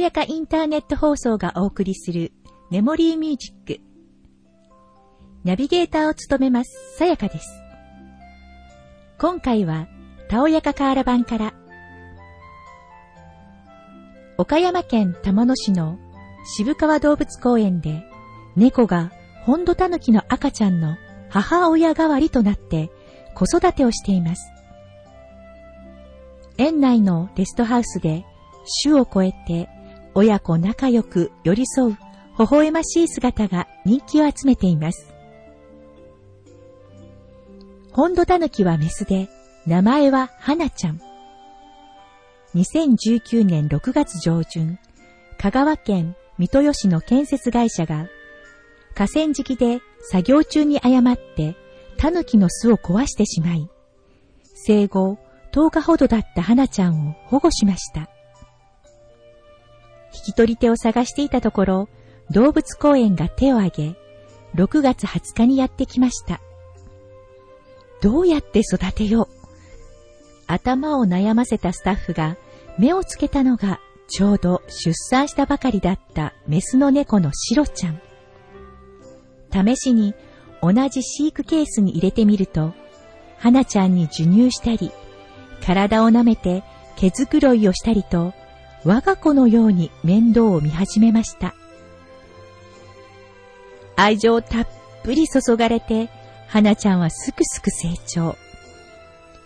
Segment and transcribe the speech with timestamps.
[0.00, 2.32] やかインターネット放送がお送りする
[2.70, 3.80] メモリーミュージック。
[5.44, 7.46] ナビゲーターを務めます、さやかです。
[9.18, 9.88] 今回は、
[10.28, 11.52] たおやかカーラ版から、
[14.38, 15.98] 岡山県玉野市の
[16.56, 18.02] 渋川動物公園で、
[18.56, 19.12] 猫が
[19.44, 20.96] ホンドタヌキの赤ちゃんの
[21.28, 22.90] 母親代わりとなって
[23.34, 24.50] 子育てをしています。
[26.56, 28.24] 園内のレストハウスで
[28.82, 29.68] 種を超えて
[30.14, 31.96] 親子仲良く寄り添う
[32.38, 35.12] 微笑ましい姿が人気を集めています。
[37.92, 39.28] ホンドタヌキはメスで、
[39.66, 41.00] 名前は花ちゃん。
[42.54, 44.78] 2019年6月上旬、
[45.38, 48.08] 香川県三豊市の建設会社が、
[48.94, 51.56] 河川敷で作業中に誤って
[51.96, 53.68] タヌキの巣を壊してしまい、
[54.54, 55.18] 生後
[55.52, 58.08] 10日ほどだった花ちゃんを保護しました。
[60.14, 61.88] 引き取り手を探していたところ、
[62.30, 63.96] 動物公園が手を挙げ、
[64.54, 66.40] 6月20日にやってきました。
[68.00, 69.28] どうやって育てよう？
[70.46, 72.36] 頭を悩ませたスタッフが
[72.78, 78.00] 目をつけたのがちょうど出産したばかりだったメスの猫のシロちゃん。
[79.52, 80.14] 試しに
[80.62, 82.72] 同じ飼育ケースに入れてみると、
[83.38, 84.90] 花ちゃんに授乳したり、
[85.64, 86.64] 体を舐めて
[86.96, 88.32] 毛づくろいをしたりと、
[88.84, 91.54] 我が子のように面倒を見始めました。
[93.96, 94.68] 愛情たっ
[95.02, 96.08] ぷり注がれて、
[96.48, 98.36] 花ちゃんはすくすく成長。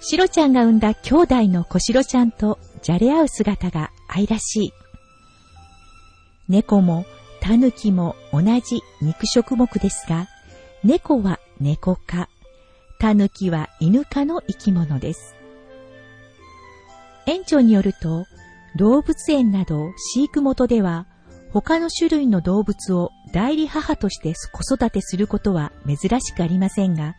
[0.01, 4.73] シロちゃんが産んだ兄弟の小シロちゃんとじゃれ合う姿が愛らしい。
[6.49, 7.05] 猫も
[7.41, 10.29] タヌキも同じ肉食目ですが、
[10.85, 12.29] 猫は猫科、
[12.99, 15.35] タヌキは犬科の生き物です。
[17.27, 18.27] 園長によると、
[18.77, 21.06] 動物園など飼育元では、
[21.53, 27.15] 他の種類の動物を代理母として子育てすることは珍しくありませんが、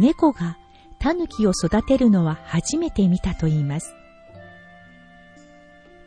[0.00, 0.58] 猫が
[0.98, 3.94] タヌキを育てるのは初めて見たと言います。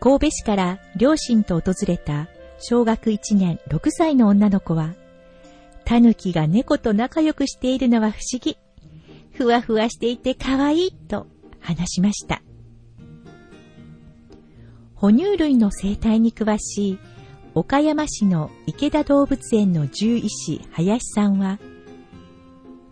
[0.02, 2.28] 神戸市から両親と訪れた
[2.60, 4.94] 小学1年6歳の女の子は、
[5.86, 8.58] タヌキが猫と仲良くしているのは不思議。
[9.32, 11.28] ふわふわしていて可愛いと
[11.60, 12.43] 話しました。
[15.04, 17.00] 哺乳類の生態に詳しい
[17.56, 21.60] 岡山市の池田動物園の獣医師林さんは、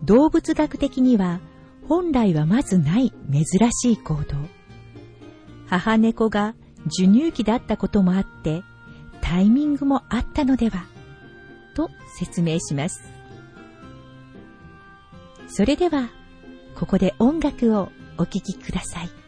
[0.02, 1.40] 動物学的には
[1.88, 4.36] 本来はまずない珍しい行動。
[5.66, 8.62] 母猫が授乳期だったこともあって、
[9.22, 10.84] タイミングもあったのでは、
[11.74, 13.02] と説明します。
[15.48, 16.10] それでは、
[16.78, 19.21] ここで音楽をお聴きください。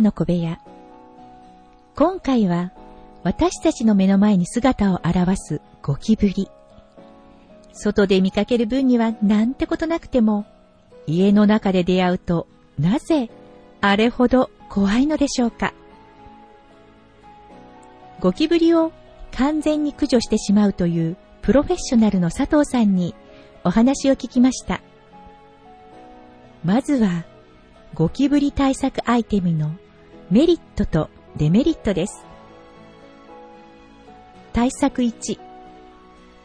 [0.00, 0.60] の小部屋。
[1.96, 2.72] 今回は
[3.24, 6.48] 私たちの目の前に姿を現すゴキブリ。
[7.72, 10.46] 外で見かける分にはなんてことなくても、
[11.06, 12.46] 家の中で出会うと
[12.78, 13.30] なぜ
[13.80, 15.74] あれほど怖いのでしょうか。
[18.20, 18.92] ゴキブリを
[19.32, 23.14] 完全に駆除してしまうというプロフェッショナルの佐藤さんに
[23.64, 24.80] お話を聞きました。
[26.64, 27.24] まずは、
[27.94, 29.70] ゴキブリ対策アイテムの
[30.30, 32.22] メリットとデメリットです。
[34.52, 35.38] 対策1、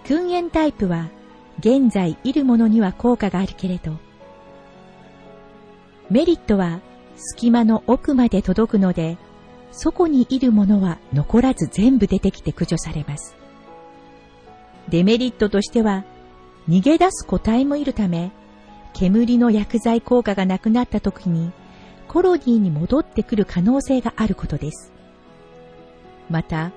[0.08, 1.10] 訓煙タイプは
[1.60, 3.98] 現在いるものには効果があるけれど、
[6.10, 6.80] メリットは
[7.18, 9.18] 隙間の奥まで届くので、
[9.74, 13.36] そこにいるものは残らず全部出てきて駆除されます。
[14.88, 16.06] デメリットとしては、
[16.70, 18.32] 逃げ出す個体もいるため、
[18.94, 21.52] 煙の薬剤効果がなくなった時に、
[22.14, 24.94] コロニーに戻ってくる可能性があることです。
[26.30, 26.72] また、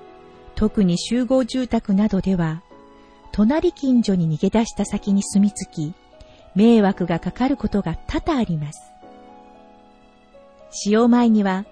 [0.55, 2.63] 特に集合住宅などでは、
[3.31, 5.93] 隣近所に逃げ出した先に住み着き、
[6.55, 8.91] 迷惑がかかることが多々あります。
[10.71, 11.65] 使用前には、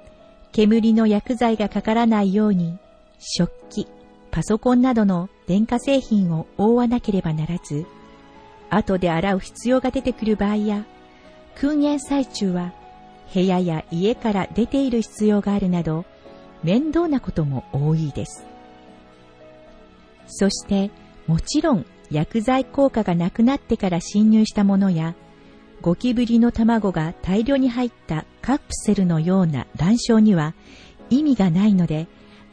[0.51, 2.77] 煙の薬剤がかからないように、
[3.17, 3.87] 食器、
[4.29, 7.87] パソコンなどの電化製品を覆わなければならず、
[8.69, 10.85] 後で洗う必要が出てくる場合や、
[11.55, 12.71] 訓練最中は
[13.33, 16.05] 部屋や家から出ている必要があるなど、
[16.63, 18.45] 面倒なことも多いです。
[20.27, 20.91] そして、
[21.27, 25.15] もちろん薬剤効果がなくなってから侵入したものや、
[25.81, 30.55] ゴキブリの卵が大量に入ったカプセルのような卵床には
[31.09, 32.07] 意味がないので、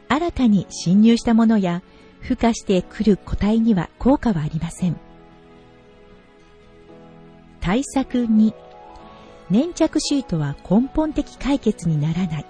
[0.07, 1.81] 新たに侵入したものや
[2.21, 4.97] 孵化してくる個体には効果はありません。
[7.59, 8.53] 対策2、
[9.49, 12.45] 粘着シートは根本的解決にならない。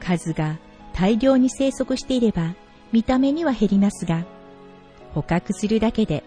[0.00, 0.58] 数が
[0.94, 2.54] 大量に生息していれば
[2.92, 4.24] 見た目には減りますが、
[5.14, 6.24] 捕獲するだけで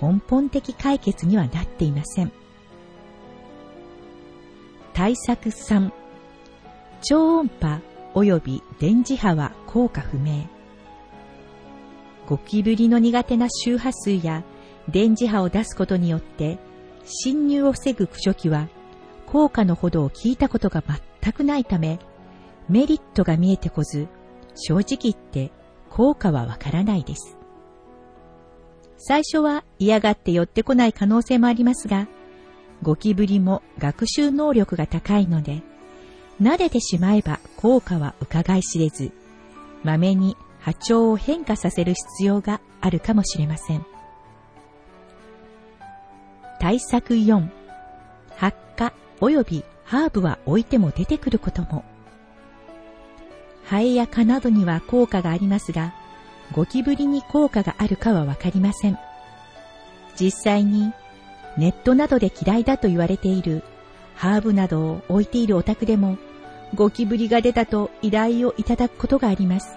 [0.00, 2.32] 根本的解決にはなっていません。
[4.92, 5.90] 対策3、
[7.02, 7.80] 超音波
[8.14, 10.48] 及び電磁波は効果不明。
[12.26, 14.44] ゴキブリの苦手な周波数や
[14.88, 16.58] 電磁波を出すことによって
[17.04, 18.68] 侵入を防ぐ駆除機は
[19.26, 20.82] 効果のほどを聞いたことが
[21.22, 21.98] 全くないため
[22.68, 24.08] メリットが見えてこず
[24.54, 25.52] 正直言って
[25.88, 27.36] 効果はわからないです。
[28.96, 32.06] 最初は嫌がって寄ってこない可能性もありますが、
[32.82, 35.62] ゴキブリも学習能力が高いので、
[36.40, 39.12] 慣れてしまえば効果は伺い知れず、
[39.82, 43.86] まめに波長を変化させる必要があるかもしれません。
[46.70, 47.48] 対策4、
[48.36, 51.84] 発火及びハーブは置いても出てくることも。
[53.64, 55.92] ハエや蚊などには効果がありますが、
[56.52, 58.96] ゴキブリに効果があるかはわかりません。
[60.16, 60.92] 実際に
[61.56, 63.64] ネットなどで嫌いだと言われている
[64.14, 66.18] ハーブなどを置いているお宅でも
[66.76, 69.76] ゴキブリが出たと依頼をいただくことがあります。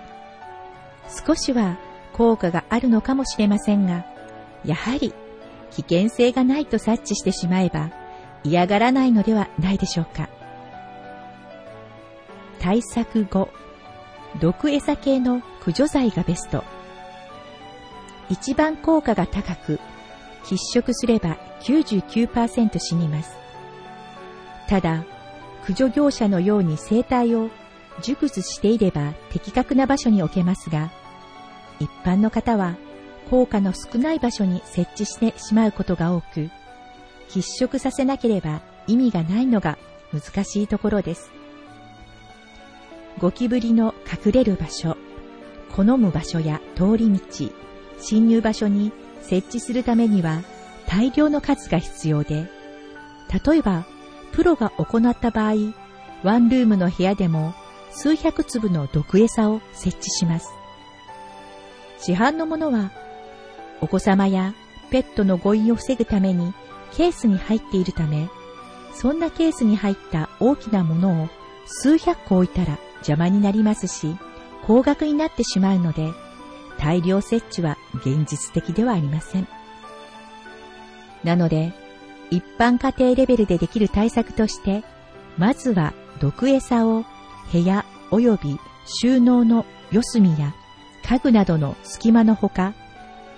[1.26, 1.80] 少しは
[2.14, 4.06] 効果があるのかもしれませんが、
[4.64, 5.12] やはり
[5.76, 7.92] 危険性がないと察知してしまえば
[8.44, 10.30] 嫌がらないのではないでしょうか。
[12.60, 13.50] 対策後、
[14.40, 16.64] 毒餌系の駆除剤がベスト。
[18.30, 19.80] 一番効果が高く、
[20.46, 23.36] 喫食すれば99%死にます。
[24.68, 25.06] ただ、
[25.62, 27.50] 駆除業者のように生態を
[28.02, 30.90] 熟知していれば的確な場所に置けますが、
[31.80, 32.76] 一般の方は
[33.30, 36.50] 効果の少ない場所に設置してしまうことが多く、
[37.30, 39.78] 喫食させなければ意味がないのが
[40.14, 41.32] 難しいところです。
[43.20, 43.94] ゴキブリの
[44.26, 44.98] 隠れる場所、
[45.76, 47.20] 好む場所や通り道、
[48.00, 50.42] 侵入場所に設置するためには
[50.88, 52.48] 大量の数が必要で、
[53.46, 53.86] 例えば
[54.32, 55.74] プロが行った場合、
[56.24, 57.54] ワンルームの部屋でも
[57.92, 60.50] 数百粒の毒餌を設置します。
[62.00, 62.92] 市販のものは、
[63.84, 64.54] お子様や
[64.92, 66.54] ペットの誤飲を防ぐために
[66.94, 68.30] ケースに入っているため、
[68.94, 71.30] そんなケースに入った大きなものを
[71.66, 74.16] 数百個置いたら邪魔になりますし、
[74.66, 76.14] 高額になってしまうので、
[76.78, 79.50] 大量設置は現実的ではありません。
[81.26, 81.74] なので、
[82.32, 84.86] 一般家庭レベルでできる対策として、
[85.38, 87.04] まずは毒餌を
[87.52, 90.56] 部屋及び収納の四隅や
[91.06, 92.74] 家具などの隙間のほか、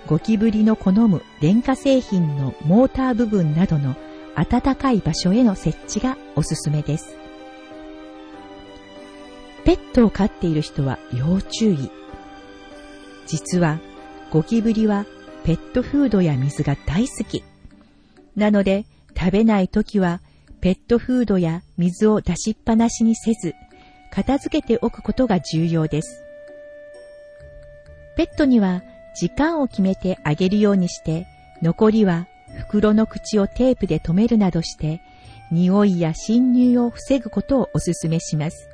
[0.06, 3.96] ゴキブリの好む電化製品のモーター部分などの
[4.36, 7.16] 暖かい場所への設置がおすすめです。
[9.64, 11.90] ペットを飼っている人は要注意。
[13.26, 13.80] 実は、
[14.30, 15.06] ゴキブリは
[15.42, 17.42] ペットフードや水が大好き。
[18.36, 18.84] なので、
[19.18, 20.20] 食べないときは、
[20.60, 23.54] ペットフードや水を出しっぱなしにせず、
[24.12, 26.22] 片付けておくことが重要です。
[28.16, 28.82] ペットには
[29.18, 31.26] 時間を決めてあげるようにして、
[31.62, 32.26] 残りは
[32.68, 35.00] 袋の口をテープで留めるなどして、
[35.50, 38.68] 匂いや侵入を防ぐことをお勧めします。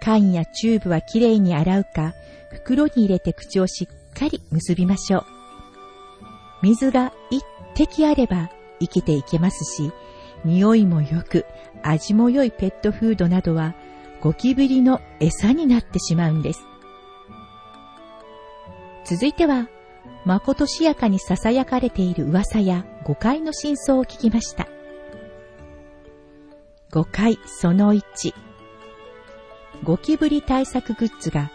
[0.00, 2.14] 缶やチューブはきれいに洗うか、
[2.50, 5.24] 袋に入れて口をしっかり結びましょう。
[6.62, 7.44] 水が一
[7.74, 9.92] 滴あれば生きていけますし、
[10.44, 11.44] 匂いも良く、
[11.82, 13.74] 味も良いペットフードなどは
[14.22, 16.60] ゴキブリの餌になってしまうんです。
[19.04, 19.68] 続いては、
[20.24, 24.66] まことしやかに囁かれている噂や誤解の真相を聞きました。
[26.90, 28.02] 誤解その1。
[29.82, 31.50] ゴキブリ対策グッズが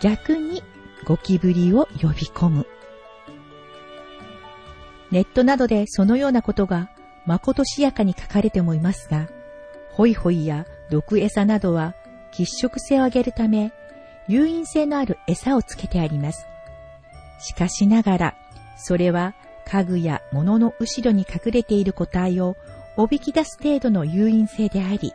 [0.00, 0.62] 逆に
[1.04, 2.66] ゴキブリを呼び込む。
[5.10, 6.90] ネットなどでそのようなことが
[7.26, 9.28] まことしやかに書かれてもいますが、
[9.90, 11.94] ホイホイや毒餌などは
[12.32, 13.72] 喫食性を上げるため、
[14.26, 16.46] 誘引性のある餌をつけてあります。
[17.38, 18.34] しかしながら、
[18.76, 19.34] それは
[19.66, 22.56] 家具や物の後ろに隠れている個体を
[22.96, 25.12] おびき出す程度の誘引性であり、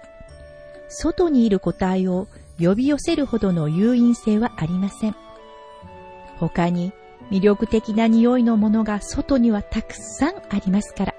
[0.87, 2.27] 外にいる個体を
[2.59, 5.15] 呼び寄せるほどの誘引性はありません。
[6.39, 6.93] 他に
[7.31, 11.15] 魅力的な匂いのものが外にはたくさんありますから。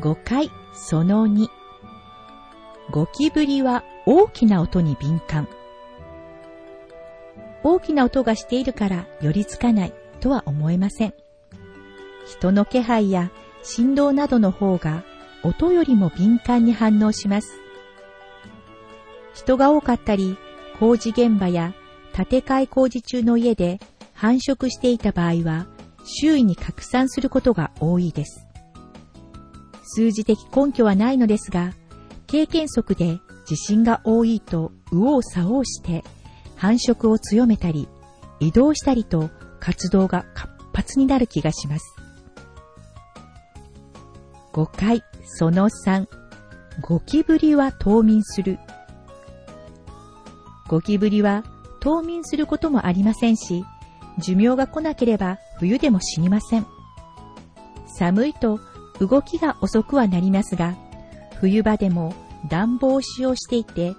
[0.00, 1.46] 5回その2
[2.90, 5.46] ゴキブリは大きな音に敏感。
[7.62, 11.14] 大きな音がしているから寄りつかないとは思えません。
[12.26, 13.30] 人の気配や
[13.62, 15.04] 振動などの方が
[15.42, 17.60] 音よりも敏感に反応します。
[19.34, 20.36] 人が多かったり、
[20.78, 21.74] 工事現場や
[22.12, 23.80] 建て替え工事中の家で
[24.14, 25.66] 繁殖していた場合は、
[26.04, 28.46] 周囲に拡散することが多いです。
[29.84, 31.72] 数字的根拠はないのですが、
[32.26, 36.04] 経験則で地震が多いと右往左往して
[36.60, 37.88] 繁殖を強めたり、
[38.38, 41.96] 移動したりと活動が活発になる気がします。
[44.52, 46.06] 5回その3
[46.82, 48.58] ゴキブリは冬眠する
[50.68, 51.44] ゴキブリは
[51.80, 53.64] 冬眠することもありませんし、
[54.18, 56.66] 寿命が来なければ冬でも死にません。
[57.86, 58.60] 寒いと
[58.98, 60.76] 動きが遅くはなりますが、
[61.40, 62.14] 冬場でも
[62.50, 63.94] 暖房を使用していて、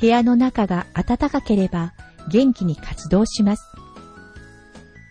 [0.00, 1.92] 部屋の中が暖かければ
[2.28, 3.64] 元気に活動します。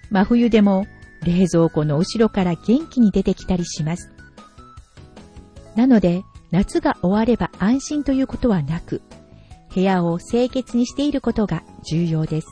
[0.10, 0.86] 真冬でも
[1.24, 4.12] 冷蔵庫の後ろから元気に出てきたりします。
[5.76, 9.02] なので、夏が終われば安心ということはなく、
[9.74, 12.48] 部屋を清潔にしていることが重要です。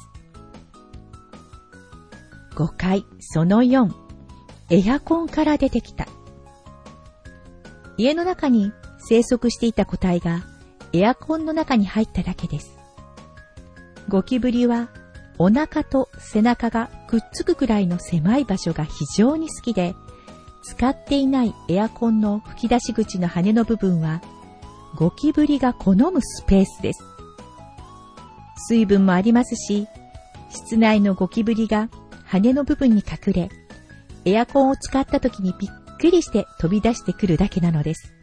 [2.55, 3.91] 5回その4
[4.69, 6.07] エアコンから出てきた
[7.97, 10.43] 家の中に生息していた個体が
[10.93, 12.80] エアコンの中に入っただけです。
[14.09, 14.89] ゴキブリは
[15.37, 19.95] お腹と背中がくっつくくらいの狭い場所が非常に好きで、
[20.63, 24.21] 使っていないエアコンの吹き出し口の羽の部分は
[24.95, 27.03] ゴキブリが好むスペースです。
[28.67, 29.87] 水分もありますし、
[30.49, 31.89] 室内のゴキブリが
[32.25, 33.49] 羽の部分に隠れ、
[34.25, 38.13] エアコンを使った時にびっくりして飛び出してくるだけなのです。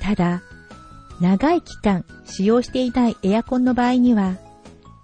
[0.00, 0.42] ただ、
[1.20, 4.34] 長い期間使用していないエアコンの場合には、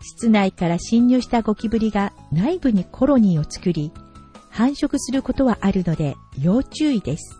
[0.01, 3.93] 室内から侵入したゴキブリが内部にコロニーを作り、
[4.51, 7.37] 繁殖することはあるので要注意です。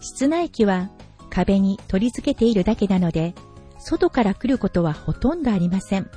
[0.00, 0.90] 室内機は
[1.30, 3.34] 壁に取り付けているだけなので、
[3.78, 6.10] 外から来ることはほとんどありません。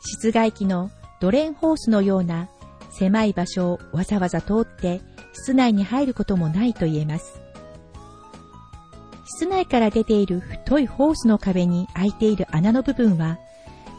[0.00, 2.48] 室外機のドレンホースのような
[2.90, 5.00] 狭い場所をわざわざ通って
[5.32, 7.40] 室内に入ることもないと言えます。
[9.34, 13.38] 室内から出ている太いホースの壁に開いている穴の部分は、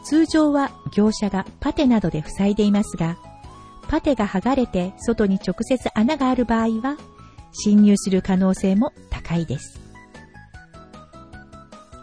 [0.04, 3.18] 通常は業者がパテなどで塞いでいますが、
[3.88, 6.96] パテが剥がれて外に直接穴がある場合は、
[7.52, 9.80] 侵入する可能性も高いです。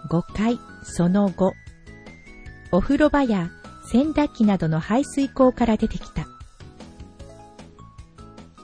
[0.10, 1.54] 5回その後、
[2.74, 3.50] お風呂場や
[3.90, 6.28] 洗濯機などの排水口から出てきた。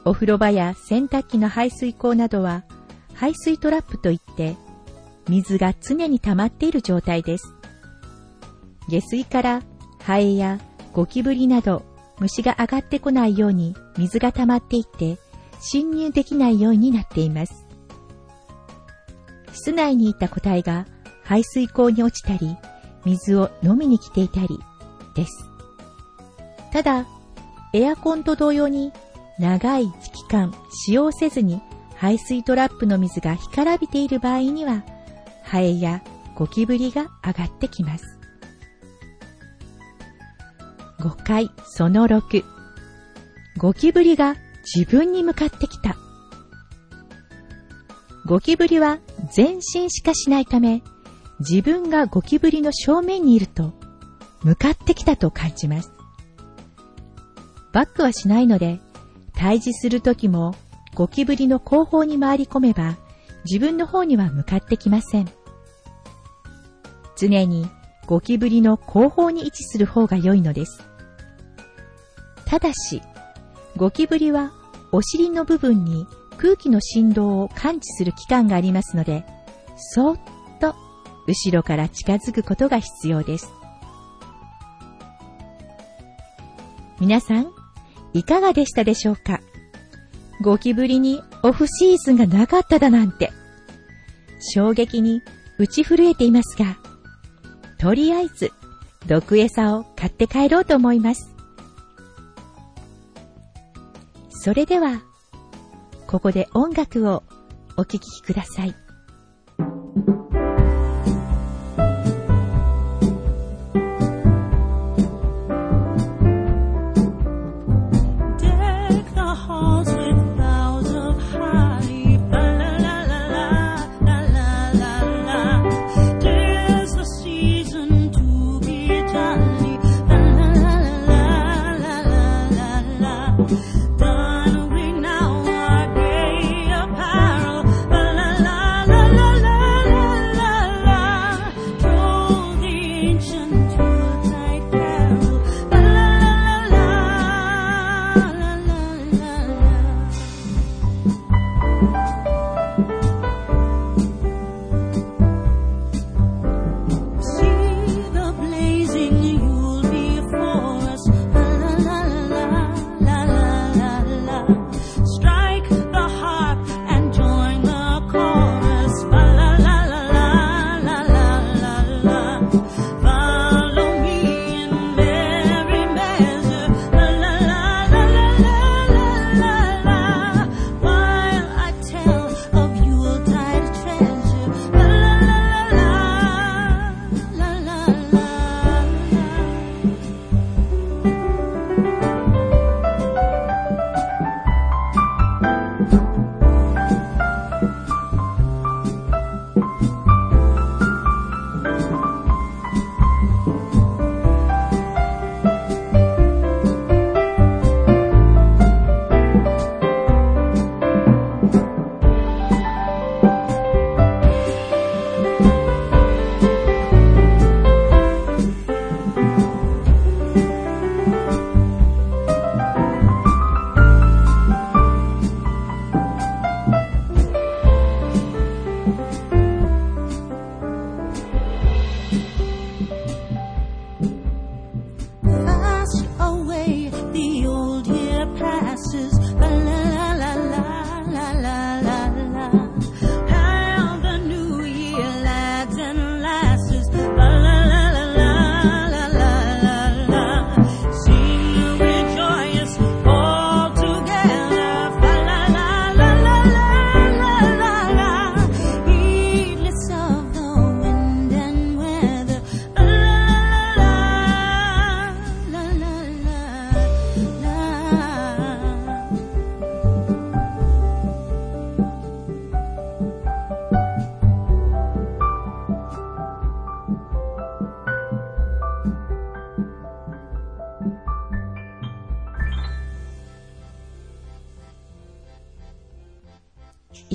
[0.04, 2.64] お風呂場や洗濯機の排水口などは
[3.20, 4.56] 排水トラップといって
[5.28, 7.54] 水が常に溜まっている状態です。
[8.88, 9.62] 下水から
[10.04, 10.60] ハエや
[10.94, 11.84] ゴキブリなど
[12.20, 15.18] 虫が上がってこないように水が溜まっていって
[15.60, 17.66] 侵入できないようになっています。
[19.52, 20.86] 室内にいた個体が
[21.24, 22.56] 排水溝に落ちたり、
[23.04, 24.48] 水を飲みに来ていたり
[25.16, 25.46] です。
[26.72, 27.06] ただ、
[27.74, 28.94] エアコンと同様に
[29.40, 31.62] 長い期間使用せずに
[31.98, 34.84] 排水トラップの水が干からびている場合には、
[35.44, 36.04] ハエや
[36.36, 38.20] ゴキブリが上がってきます。
[41.00, 42.44] 5回その6
[43.58, 44.36] ゴキブリが
[44.76, 45.96] 自分に向かってきた。
[48.26, 49.00] ゴキブリは
[49.36, 50.84] 前進しかしないため、
[51.40, 53.74] 自分がゴキブリの正面にいると、
[54.44, 55.92] 向かってきたと感じます。
[57.74, 58.80] バックはしないので、
[59.34, 60.54] 退治するときも
[60.98, 62.98] ゴキブリの後方に回り込めば、
[63.46, 65.30] 自分の方には向かってきません。
[67.16, 67.70] 常に
[68.08, 70.82] ゴキブリの後方に位置する方が良いのです。
[72.46, 73.04] ただし、
[73.76, 74.52] ゴキブリは
[74.92, 76.08] お尻の部分に
[76.40, 79.24] 空気の振動を感知する器官がありますので、
[79.78, 80.20] そっ
[80.60, 80.74] と
[81.28, 83.52] 後ろから近づくことが必要です。
[87.00, 87.52] 皆さん、
[88.14, 89.42] いかがでしたでしょうか？
[90.42, 93.32] ゴキブリにオフシーズンがなかっただなんて。
[94.40, 95.22] 衝撃に
[95.58, 96.78] 打ち震えていますが、
[97.80, 98.52] とりあえず
[99.08, 101.34] 毒餌を買って帰ろうと思います。
[104.30, 105.02] それでは、
[106.06, 107.24] ここで音楽を
[107.76, 108.76] お聴きください。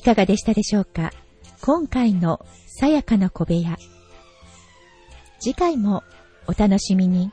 [0.02, 1.12] いかがでしたでしょうか？
[1.60, 3.76] 今回のさやかな小部屋。
[5.38, 6.02] 次回も
[6.48, 7.30] お楽しみに。